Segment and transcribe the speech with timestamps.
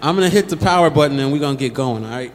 [0.00, 2.04] I'm gonna hit the power button and we're gonna get going.
[2.04, 2.32] All right.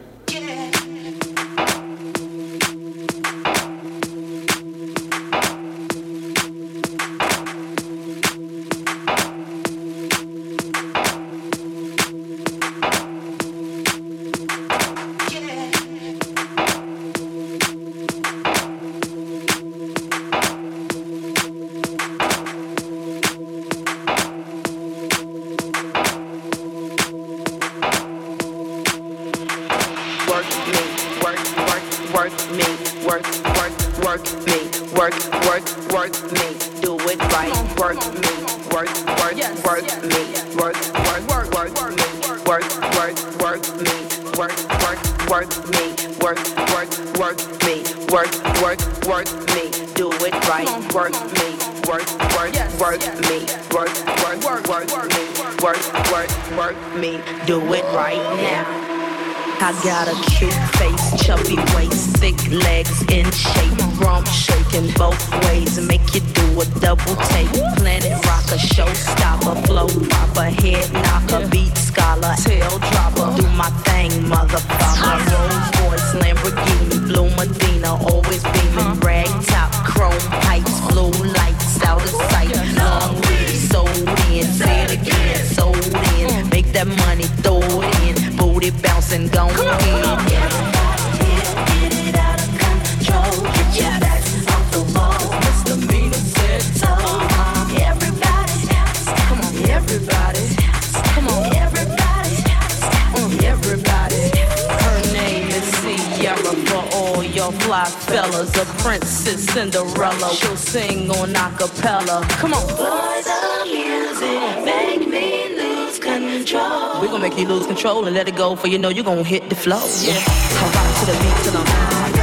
[117.84, 119.84] Control and let it go, for you know you're gonna hit the flow.
[120.00, 120.14] Yeah.
[120.16, 122.14] I rock to the beat till I'm high.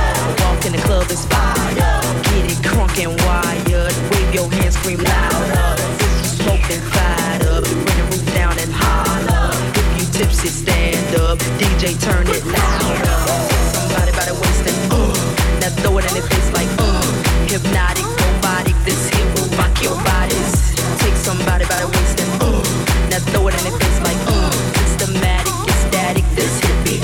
[0.42, 1.76] Walk in the club inspired.
[1.76, 3.94] Get it crunk and wired.
[4.10, 5.74] Wave your hands, scream louder.
[6.00, 7.64] If you smoking, fired up.
[7.64, 9.50] Bring the roof down and holler.
[9.80, 11.38] If you tipsy, stand up.
[11.58, 13.49] DJ, turn it louder.
[15.82, 17.02] Throw it in face like uh.
[17.48, 18.76] Hypnotic, robotic.
[18.84, 19.10] This
[19.56, 20.52] rock your bodies.
[21.00, 22.62] Take somebody by the waist and uh.
[23.10, 24.50] Now throw it in face like uh.
[24.84, 25.52] Systematic
[25.88, 26.54] static, this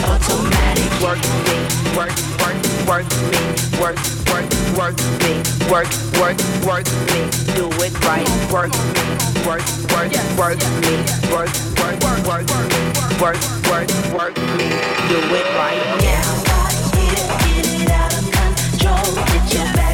[0.04, 0.88] automatic.
[1.02, 1.56] Work me,
[1.96, 2.56] work, work,
[2.88, 3.42] work me,
[3.80, 3.98] work,
[4.30, 5.32] work, work me,
[5.70, 7.20] work, work, work me.
[7.56, 8.26] Do it right.
[8.52, 9.06] Work me,
[9.46, 10.94] work, work, work me,
[11.32, 11.50] work,
[11.80, 12.82] work, work me,
[13.20, 13.38] work,
[13.70, 14.68] work, work me.
[15.08, 16.45] Do it right now.
[19.56, 19.85] Control.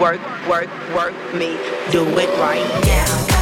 [0.00, 1.58] Work, work, work me.
[1.92, 3.39] Do it right now.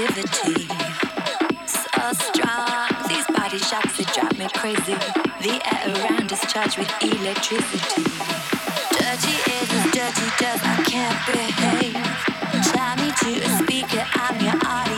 [0.00, 0.66] Positivity.
[1.66, 4.96] So strong, these body shots that drive me crazy.
[5.44, 8.04] The air around is charged with electricity.
[8.96, 12.00] Dirty is dirty does, I can't behave.
[12.72, 14.89] Tie me to a speaker, I'm your audio